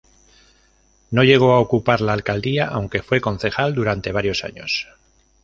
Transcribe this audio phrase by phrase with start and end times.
[1.11, 4.87] No llegó a ocupar la alcaldía, aunque fue concejal durante varios años.